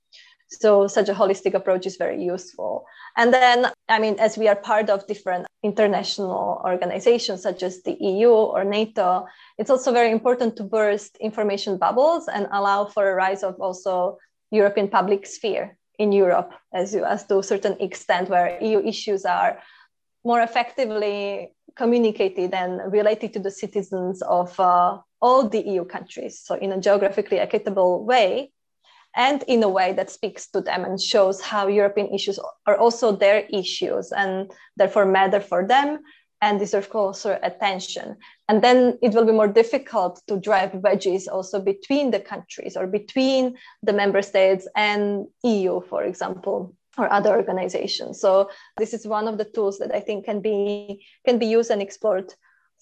So 0.50 0.88
such 0.88 1.08
a 1.08 1.14
holistic 1.14 1.54
approach 1.54 1.86
is 1.86 1.96
very 1.96 2.22
useful. 2.22 2.84
And 3.16 3.32
then, 3.32 3.70
I 3.88 3.98
mean, 4.00 4.16
as 4.18 4.36
we 4.36 4.48
are 4.48 4.56
part 4.56 4.90
of 4.90 5.06
different 5.06 5.46
international 5.62 6.60
organizations 6.64 7.42
such 7.42 7.62
as 7.62 7.82
the 7.82 7.96
EU 8.00 8.30
or 8.30 8.64
NATO, 8.64 9.26
it's 9.58 9.70
also 9.70 9.92
very 9.92 10.10
important 10.10 10.56
to 10.56 10.64
burst 10.64 11.16
information 11.18 11.76
bubbles 11.76 12.26
and 12.28 12.48
allow 12.50 12.86
for 12.86 13.08
a 13.08 13.14
rise 13.14 13.44
of 13.44 13.60
also 13.60 14.18
European 14.50 14.88
public 14.88 15.26
sphere 15.26 15.76
in 15.98 16.12
Europe, 16.12 16.52
as, 16.72 16.94
you, 16.94 17.04
as 17.04 17.24
to 17.26 17.38
a 17.38 17.42
certain 17.42 17.76
extent, 17.80 18.28
where 18.28 18.58
EU 18.60 18.80
issues 18.80 19.24
are 19.24 19.58
more 20.24 20.40
effectively 20.40 21.52
communicated 21.76 22.52
and 22.54 22.92
related 22.92 23.32
to 23.34 23.38
the 23.38 23.50
citizens 23.50 24.20
of 24.22 24.58
uh, 24.58 24.98
all 25.22 25.48
the 25.48 25.60
EU 25.60 25.84
countries. 25.84 26.40
So, 26.40 26.54
in 26.54 26.72
a 26.72 26.80
geographically 26.80 27.38
equitable 27.38 28.04
way, 28.04 28.50
and 29.16 29.42
in 29.48 29.62
a 29.62 29.68
way 29.68 29.92
that 29.92 30.10
speaks 30.10 30.48
to 30.48 30.60
them 30.60 30.84
and 30.84 31.00
shows 31.00 31.40
how 31.40 31.66
European 31.66 32.12
issues 32.14 32.38
are 32.66 32.76
also 32.76 33.12
their 33.12 33.46
issues 33.52 34.12
and 34.12 34.50
therefore 34.76 35.06
matter 35.06 35.40
for 35.40 35.66
them 35.66 35.98
and 36.42 36.58
deserve 36.58 36.88
closer 36.88 37.38
attention. 37.42 38.16
And 38.48 38.62
then 38.62 38.98
it 39.02 39.12
will 39.12 39.26
be 39.26 39.32
more 39.32 39.48
difficult 39.48 40.22
to 40.28 40.38
drive 40.38 40.74
wedges 40.74 41.28
also 41.28 41.60
between 41.60 42.10
the 42.10 42.20
countries 42.20 42.76
or 42.76 42.86
between 42.86 43.56
the 43.82 43.92
member 43.92 44.22
states 44.22 44.66
and 44.74 45.26
EU, 45.42 45.80
for 45.82 46.04
example 46.04 46.74
or 46.98 47.12
other 47.12 47.36
organizations. 47.36 48.20
So 48.20 48.50
this 48.76 48.92
is 48.92 49.06
one 49.06 49.28
of 49.28 49.38
the 49.38 49.44
tools 49.44 49.78
that 49.78 49.94
I 49.94 50.00
think 50.00 50.24
can 50.24 50.40
be 50.40 51.04
can 51.24 51.38
be 51.38 51.46
used 51.46 51.70
and 51.70 51.80
explored 51.80 52.34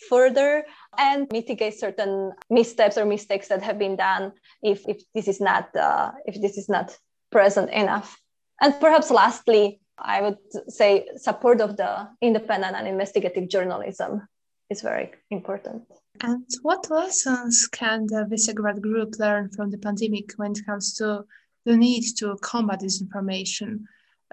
further 0.08 0.64
and 0.96 1.26
mitigate 1.32 1.78
certain 1.78 2.32
missteps 2.50 2.96
or 2.96 3.04
mistakes 3.04 3.48
that 3.48 3.62
have 3.62 3.78
been 3.78 3.96
done 3.96 4.32
if, 4.62 4.86
if 4.88 5.02
this 5.14 5.28
is 5.28 5.40
not 5.40 5.74
uh, 5.76 6.12
if 6.26 6.40
this 6.40 6.56
is 6.56 6.68
not 6.68 6.96
present 7.30 7.70
enough. 7.70 8.18
And 8.60 8.74
perhaps 8.80 9.10
lastly 9.10 9.80
i 10.00 10.22
would 10.22 10.38
say 10.68 11.08
support 11.16 11.60
of 11.60 11.76
the 11.76 12.08
independent 12.22 12.76
and 12.76 12.86
investigative 12.86 13.48
journalism 13.48 14.22
is 14.70 14.82
very 14.82 15.10
important. 15.30 15.82
And 16.22 16.44
what 16.62 16.90
lessons 16.90 17.66
can 17.68 18.06
the 18.06 18.26
Visegrad 18.30 18.80
group 18.80 19.14
learn 19.18 19.50
from 19.50 19.70
the 19.70 19.78
pandemic 19.78 20.32
when 20.36 20.52
it 20.52 20.66
comes 20.66 20.94
to 20.94 21.24
the 21.64 21.76
need 21.76 22.04
to 22.18 22.36
combat 22.42 22.80
disinformation 22.80 23.84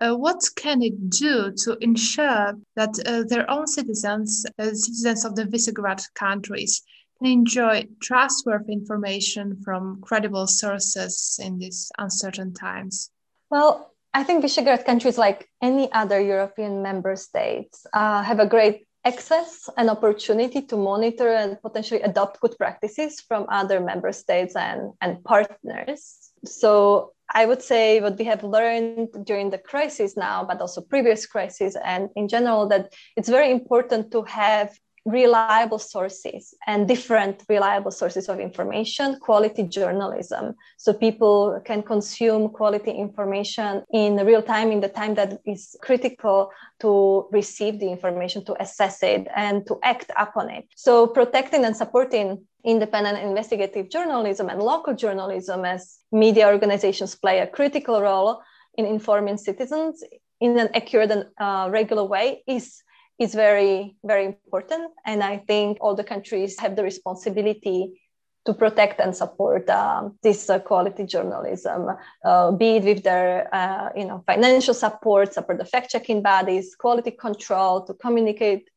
uh, 0.02 0.14
what 0.14 0.42
can 0.56 0.82
it 0.82 1.10
do 1.10 1.52
to 1.64 1.78
ensure 1.82 2.54
that 2.76 3.00
uh, 3.06 3.24
their 3.28 3.50
own 3.50 3.68
citizens, 3.68 4.46
uh, 4.60 4.66
citizens 4.66 5.26
of 5.26 5.36
the 5.36 5.46
Visegrad 5.46 6.02
countries, 6.14 6.84
can 7.20 7.32
enjoy 7.32 7.88
trustworthy 8.02 8.74
information 8.74 9.62
from 9.64 10.02
credible 10.02 10.48
sources 10.48 11.40
in 11.42 11.58
these 11.58 11.92
uncertain 11.98 12.54
times? 12.54 13.10
Well, 13.50 13.92
I 14.14 14.24
think 14.24 14.44
Visegrad 14.44 14.86
countries, 14.86 15.18
like 15.18 15.50
any 15.62 15.92
other 15.92 16.20
European 16.20 16.82
member 16.82 17.16
states, 17.16 17.86
uh, 17.94 18.22
have 18.24 18.40
a 18.40 18.48
great 18.48 18.88
access 19.06 19.70
and 19.78 19.90
opportunity 19.90 20.62
to 20.64 20.76
monitor 20.76 21.30
and 21.30 21.62
potentially 21.62 22.02
adopt 22.02 22.40
good 22.40 22.58
practices 22.58 23.22
from 23.22 23.46
other 23.50 23.80
member 23.80 24.12
states 24.12 24.56
and, 24.56 24.94
and 25.00 25.24
partners. 25.24 26.32
So 26.44 27.14
I 27.34 27.46
would 27.46 27.62
say 27.62 28.02
what 28.02 28.18
we 28.18 28.26
have 28.26 28.44
learned 28.44 29.26
during 29.26 29.50
the 29.50 29.58
crisis 29.58 30.16
now, 30.16 30.44
but 30.44 30.62
also 30.62 30.82
previous 30.82 31.26
crises 31.26 31.76
and 31.84 32.10
in 32.16 32.28
general, 32.28 32.68
that 32.68 32.94
it's 33.18 33.30
very 33.30 33.52
important 33.52 34.12
to 34.12 34.24
have 34.24 34.78
reliable 35.06 35.78
sources 35.78 36.56
and 36.66 36.88
different 36.88 37.44
reliable 37.48 37.92
sources 37.92 38.28
of 38.28 38.40
information, 38.40 39.20
quality 39.20 39.64
journalism. 39.64 40.56
So 40.78 40.94
people 40.94 41.62
can 41.64 41.84
consume 41.84 42.50
quality 42.50 42.92
information 42.92 43.84
in 43.94 44.16
real 44.26 44.42
time, 44.42 44.72
in 44.72 44.82
the 44.82 44.90
time 44.90 45.14
that 45.16 45.40
is 45.46 45.76
critical 45.82 46.50
to 46.80 47.28
receive 47.32 47.80
the 47.80 47.88
information, 47.88 48.44
to 48.46 48.60
assess 48.60 49.04
it, 49.04 49.28
and 49.36 49.66
to 49.68 49.80
act 49.84 50.12
upon 50.18 50.50
it. 50.50 50.66
So 50.76 51.06
protecting 51.06 51.66
and 51.66 51.78
supporting 51.78 52.44
independent 52.66 53.20
investigative 53.20 53.92
journalism 53.92 54.50
and 54.50 54.60
local 54.60 54.96
journalism 54.96 55.66
as 55.66 56.00
media 56.12 56.48
organizations 56.48 57.16
play 57.16 57.40
a 57.40 57.48
critical 57.48 58.02
role 58.02 58.42
in 58.74 58.88
informing 58.88 59.38
citizens 59.38 60.04
in 60.42 60.58
an 60.58 60.70
accurate 60.74 61.12
and 61.12 61.26
uh, 61.38 61.70
regular 61.72 62.04
way 62.04 62.44
is 62.48 62.82
is 63.20 63.34
very 63.34 63.96
very 64.04 64.26
important. 64.26 64.92
And 65.06 65.24
i 65.24 65.38
think 65.38 65.78
all 65.82 65.96
the 65.96 66.04
countries 66.04 66.60
have 66.60 66.76
the 66.76 66.84
responsibility 66.84 68.02
to 68.46 68.54
protect 68.54 69.00
and 69.00 69.16
support 69.16 69.68
um, 69.70 70.18
this 70.22 70.50
uh, 70.50 70.60
quality 70.60 71.04
journalism, 71.04 71.90
uh, 72.24 72.52
be 72.52 72.76
it 72.78 72.84
with 72.84 73.04
their 73.04 73.54
uh, 73.54 73.90
you 73.96 74.06
know 74.06 74.24
financial 74.28 74.74
support, 74.74 75.34
support 75.34 75.58
the 75.58 75.66
fact-checking 75.66 76.22
bodies, 76.22 76.76
quality 76.76 77.12
control, 77.12 77.84
to 77.86 77.94
communicate 77.96 78.70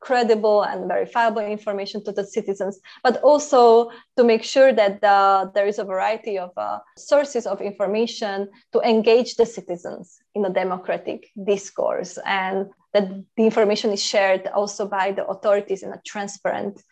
credible 0.00 0.62
and 0.62 0.88
verifiable 0.88 1.40
information 1.40 2.02
to 2.04 2.10
the 2.10 2.24
citizens, 2.24 2.80
but 3.04 3.22
also 3.22 3.90
to 4.16 4.24
make 4.24 4.42
sure 4.42 4.72
that 4.72 5.02
uh, 5.04 5.46
there 5.54 5.66
is 5.66 5.78
a 5.78 5.84
variety 5.84 6.36
of 6.36 6.50
uh, 6.56 6.80
sources 6.96 7.46
of 7.46 7.60
information 7.60 8.48
to 8.72 8.80
engage 8.80 9.36
the 9.36 9.46
citizens 9.46 10.18
in 10.34 10.44
a 10.44 10.50
democratic 10.50 11.30
discourse. 11.44 12.18
And 12.26 12.66
that 12.92 13.08
the 13.36 13.44
information 13.44 13.90
is 13.90 14.02
shared 14.02 14.46
also 14.48 14.86
by 14.86 15.12
the 15.12 15.26
authorities 15.26 15.82
in 15.82 15.92
a 15.92 16.00
transparent 16.06 16.82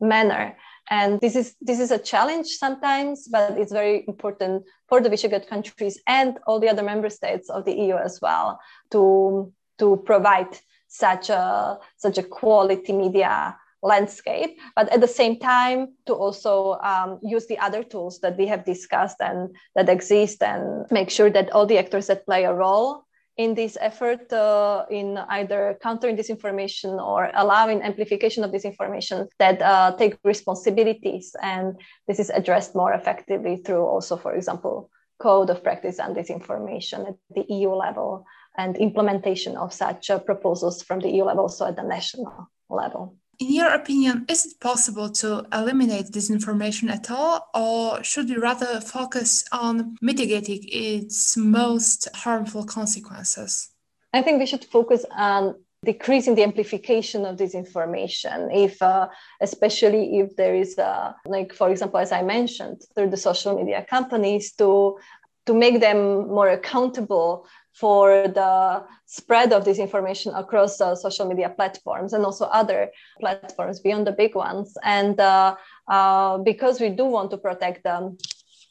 manner. 0.00 0.56
And 0.88 1.20
this 1.20 1.36
is 1.36 1.54
this 1.60 1.78
is 1.78 1.90
a 1.90 1.98
challenge 1.98 2.48
sometimes 2.48 3.28
but 3.28 3.56
it's 3.58 3.72
very 3.72 4.04
important 4.08 4.64
for 4.88 5.00
the 5.00 5.10
visegrad 5.10 5.46
countries 5.46 6.00
and 6.06 6.38
all 6.46 6.58
the 6.58 6.68
other 6.68 6.82
member 6.82 7.10
states 7.10 7.48
of 7.48 7.64
the 7.64 7.74
eu 7.74 7.96
as 7.96 8.18
well 8.20 8.58
to 8.90 9.52
to 9.78 10.02
provide 10.04 10.58
such 10.88 11.30
a 11.30 11.78
such 11.96 12.18
a 12.18 12.24
quality 12.24 12.92
media 12.92 13.56
landscape 13.82 14.58
but 14.74 14.88
at 14.88 15.00
the 15.00 15.08
same 15.08 15.38
time 15.38 15.94
to 16.06 16.12
also 16.12 16.78
um, 16.82 17.18
use 17.22 17.46
the 17.46 17.58
other 17.58 17.82
tools 17.84 18.18
that 18.20 18.36
we 18.36 18.46
have 18.46 18.64
discussed 18.64 19.16
and 19.20 19.54
that 19.76 19.88
exist 19.88 20.42
and 20.42 20.86
make 20.90 21.08
sure 21.08 21.30
that 21.30 21.50
all 21.52 21.66
the 21.66 21.78
actors 21.78 22.08
that 22.08 22.26
play 22.26 22.44
a 22.44 22.52
role 22.52 23.04
in 23.36 23.54
this 23.54 23.76
effort 23.80 24.32
uh, 24.32 24.84
in 24.90 25.16
either 25.28 25.78
countering 25.82 26.16
disinformation 26.16 27.00
or 27.00 27.30
allowing 27.34 27.82
amplification 27.82 28.44
of 28.44 28.50
disinformation 28.50 29.26
that 29.38 29.62
uh, 29.62 29.96
take 29.96 30.18
responsibilities. 30.24 31.34
And 31.42 31.80
this 32.06 32.18
is 32.18 32.30
addressed 32.30 32.74
more 32.74 32.92
effectively 32.92 33.56
through 33.56 33.86
also, 33.86 34.16
for 34.16 34.34
example, 34.34 34.90
code 35.20 35.50
of 35.50 35.62
practice 35.62 36.00
on 36.00 36.14
disinformation 36.14 37.08
at 37.08 37.14
the 37.34 37.44
EU 37.48 37.70
level 37.70 38.24
and 38.56 38.76
implementation 38.76 39.56
of 39.56 39.72
such 39.72 40.10
uh, 40.10 40.18
proposals 40.18 40.82
from 40.82 41.00
the 41.00 41.10
EU 41.10 41.24
level, 41.24 41.48
so 41.48 41.66
at 41.66 41.76
the 41.76 41.82
national 41.82 42.50
level. 42.68 43.16
In 43.40 43.50
your 43.50 43.70
opinion, 43.70 44.26
is 44.28 44.44
it 44.44 44.60
possible 44.60 45.08
to 45.12 45.46
eliminate 45.50 46.12
disinformation 46.12 46.90
at 46.90 47.10
all, 47.10 47.48
or 47.54 48.04
should 48.04 48.28
we 48.28 48.36
rather 48.36 48.82
focus 48.82 49.44
on 49.50 49.96
mitigating 50.02 50.60
its 50.68 51.38
most 51.38 52.06
harmful 52.14 52.64
consequences? 52.66 53.70
I 54.12 54.20
think 54.20 54.40
we 54.40 54.46
should 54.46 54.66
focus 54.66 55.06
on 55.16 55.54
decreasing 55.86 56.34
the 56.34 56.42
amplification 56.42 57.24
of 57.24 57.38
disinformation 57.38 58.54
if 58.54 58.82
uh, 58.82 59.08
especially 59.40 60.18
if 60.18 60.36
there 60.36 60.54
is 60.54 60.76
a, 60.76 61.16
like 61.24 61.54
for 61.54 61.70
example 61.70 61.98
as 61.98 62.12
i 62.12 62.20
mentioned 62.20 62.82
through 62.94 63.08
the 63.08 63.16
social 63.16 63.56
media 63.56 63.86
companies 63.88 64.52
to 64.52 64.98
to 65.46 65.54
make 65.54 65.80
them 65.80 66.28
more 66.28 66.50
accountable 66.50 67.46
for 67.72 68.28
the 68.28 68.84
spread 69.06 69.52
of 69.52 69.64
this 69.64 69.78
information 69.78 70.34
across 70.34 70.80
uh, 70.80 70.94
social 70.94 71.26
media 71.26 71.48
platforms 71.48 72.12
and 72.12 72.24
also 72.24 72.44
other 72.46 72.90
platforms 73.20 73.80
beyond 73.80 74.06
the 74.06 74.12
big 74.12 74.34
ones. 74.34 74.76
And 74.82 75.18
uh, 75.18 75.56
uh, 75.88 76.38
because 76.38 76.80
we 76.80 76.90
do 76.90 77.04
want 77.04 77.30
to 77.30 77.38
protect 77.38 77.84
them, 77.84 78.18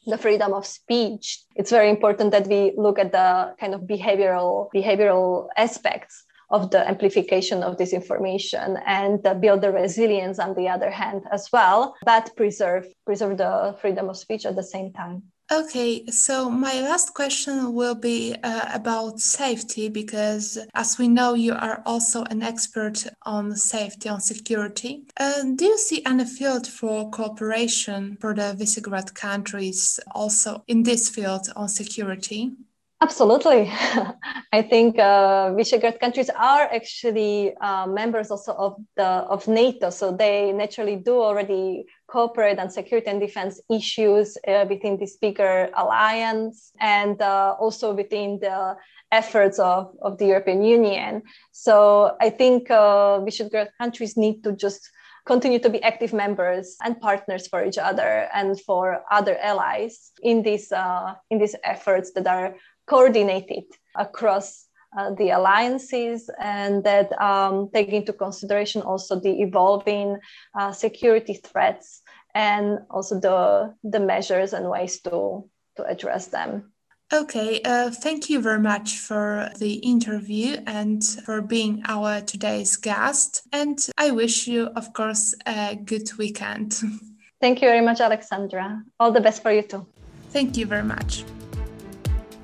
the 0.06 0.18
freedom 0.18 0.54
of 0.54 0.66
speech, 0.66 1.40
it's 1.56 1.72
very 1.72 1.90
important 1.90 2.32
that 2.32 2.48
we 2.48 2.74
look 2.78 2.98
at 3.00 3.12
the 3.12 3.54
kind 3.60 3.74
of 3.74 3.82
behavioral 3.82 4.70
behavioral 4.74 5.48
aspects 5.58 6.26
of 6.50 6.72
the 6.72 6.88
amplification 6.88 7.62
of 7.62 7.78
this 7.78 7.94
information 7.94 8.78
and 8.88 9.26
uh, 9.26 9.34
build 9.36 9.62
the 9.62 9.72
resilience 9.72 10.40
on 10.40 10.56
the 10.56 10.68
other 10.68 10.90
hand 10.90 11.24
as 11.32 11.50
well, 11.54 11.96
but 12.06 12.36
preserve 12.36 12.88
preserve 13.06 13.38
the 13.38 13.76
freedom 13.82 14.10
of 14.10 14.18
speech 14.18 14.46
at 14.46 14.56
the 14.56 14.64
same 14.64 14.92
time. 14.94 15.24
Okay, 15.52 16.06
so 16.12 16.48
my 16.48 16.80
last 16.82 17.16
question 17.16 17.74
will 17.74 17.96
be 17.96 18.36
uh, 18.44 18.70
about 18.72 19.20
safety 19.20 19.90
because, 19.90 20.60
as 20.76 21.00
we 21.00 21.08
know, 21.08 21.34
you 21.34 21.54
are 21.54 21.82
also 21.88 22.24
an 22.26 22.44
expert 22.44 23.04
on 23.24 23.56
safety, 23.56 24.10
on 24.10 24.22
security. 24.22 25.06
Uh, 25.20 25.42
do 25.56 25.66
you 25.66 25.78
see 25.80 26.06
any 26.06 26.26
field 26.26 26.68
for 26.68 27.10
cooperation 27.10 28.16
for 28.22 28.36
the 28.36 28.56
Visegrad 28.60 29.16
countries 29.16 30.00
also 30.12 30.64
in 30.68 30.84
this 30.84 31.10
field 31.10 31.50
on 31.56 31.68
security? 31.68 32.52
Absolutely. 33.02 33.72
I 34.52 34.62
think 34.62 35.00
uh, 35.00 35.52
Visegrad 35.56 36.02
countries 36.02 36.30
are 36.30 36.64
actually 36.64 37.56
uh, 37.62 37.88
members 37.88 38.30
also 38.30 38.54
of 38.54 38.76
the 38.98 39.06
of 39.06 39.48
NATO, 39.48 39.90
so 39.90 40.12
they 40.12 40.52
naturally 40.52 40.98
do 40.98 41.22
already 41.22 41.86
cooperate 42.08 42.60
on 42.60 42.70
security 42.70 43.08
and 43.08 43.22
defense 43.22 43.62
issues 43.72 44.38
uh, 44.46 44.66
within 44.68 44.98
this 44.98 45.16
bigger 45.16 45.70
alliance 45.78 46.74
and 46.82 47.22
uh, 47.22 47.56
also 47.58 47.94
within 47.94 48.38
the 48.42 48.76
efforts 49.14 49.60
of, 49.60 49.96
of 50.02 50.18
the 50.18 50.26
European 50.26 50.62
Union. 50.62 51.22
So 51.54 52.18
I 52.20 52.30
think 52.30 52.70
uh, 52.70 53.20
Visegrad 53.22 53.70
countries 53.80 54.18
need 54.18 54.44
to 54.44 54.52
just 54.52 54.90
continue 55.26 55.60
to 55.60 55.70
be 55.70 55.82
active 55.84 56.12
members 56.12 56.76
and 56.84 57.00
partners 57.00 57.48
for 57.48 57.64
each 57.64 57.78
other 57.78 58.28
and 58.34 58.60
for 58.62 59.04
other 59.12 59.38
allies 59.38 60.12
in 60.22 60.42
these 60.42 60.72
uh, 60.72 61.14
in 61.30 61.38
these 61.40 61.56
efforts 61.64 62.12
that 62.16 62.28
are 62.28 62.56
coordinated 62.90 63.66
across 63.96 64.66
uh, 64.98 65.12
the 65.16 65.30
alliances 65.30 66.30
and 66.40 66.84
that 66.84 67.12
um, 67.22 67.70
take 67.74 67.90
into 67.90 68.12
consideration 68.12 68.82
also 68.82 69.20
the 69.20 69.42
evolving 69.42 70.18
uh, 70.60 70.72
security 70.72 71.36
threats 71.36 72.02
and 72.34 72.80
also 72.90 73.20
the, 73.20 73.74
the 73.84 74.00
measures 74.00 74.54
and 74.54 74.68
ways 74.68 75.00
to, 75.02 75.48
to 75.78 75.84
address 75.86 76.28
them. 76.28 76.72
Okay, 77.12 77.60
uh, 77.66 77.90
thank 77.90 78.30
you 78.30 78.40
very 78.40 78.60
much 78.60 78.98
for 78.98 79.50
the 79.58 79.74
interview 79.74 80.58
and 80.68 81.04
for 81.26 81.42
being 81.42 81.82
our 81.88 82.22
today's 82.22 82.76
guest. 82.76 83.42
And 83.52 83.80
I 83.98 84.12
wish 84.12 84.48
you, 84.48 84.68
of 84.76 84.94
course, 84.94 85.34
a 85.48 85.76
good 85.76 86.10
weekend. 86.20 86.80
Thank 87.42 87.62
you 87.62 87.68
very 87.70 87.82
much, 87.82 88.02
Alexandra. 88.02 88.84
All 89.00 89.12
the 89.12 89.22
best 89.22 89.42
for 89.42 89.52
you 89.52 89.62
too. 89.62 89.88
Thank 90.32 90.58
you 90.58 90.66
very 90.66 90.84
much. 90.84 91.24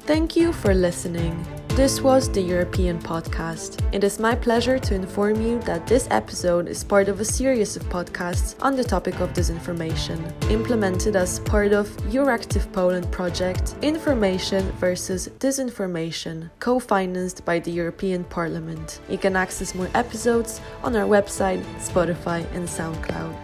Thank 0.05 0.35
you 0.35 0.53
for 0.53 0.75
listening. 0.75 1.43
This 1.69 1.99
was 1.99 2.29
the 2.29 2.39
European 2.39 2.99
Podcast. 2.99 3.81
It 3.91 4.03
is 4.03 4.19
my 4.19 4.35
pleasure 4.35 4.77
to 4.77 4.93
inform 4.93 5.41
you 5.41 5.57
that 5.61 5.87
this 5.87 6.07
episode 6.11 6.67
is 6.67 6.83
part 6.83 7.09
of 7.09 7.19
a 7.19 7.25
series 7.25 7.75
of 7.75 7.81
podcasts 7.89 8.55
on 8.61 8.75
the 8.75 8.83
topic 8.83 9.19
of 9.19 9.33
disinformation, 9.33 10.19
implemented 10.51 11.15
as 11.15 11.39
part 11.39 11.73
of 11.73 11.89
Euractiv 12.13 12.71
Poland 12.71 13.11
project 13.11 13.73
Information 13.81 14.71
versus 14.73 15.27
Disinformation, 15.39 16.51
co 16.59 16.79
financed 16.79 17.43
by 17.43 17.57
the 17.57 17.71
European 17.71 18.25
Parliament. 18.25 18.99
You 19.09 19.17
can 19.17 19.35
access 19.35 19.73
more 19.73 19.89
episodes 19.95 20.61
on 20.83 20.95
our 20.95 21.07
website, 21.07 21.63
Spotify, 21.79 22.45
and 22.53 22.69
SoundCloud. 22.69 23.35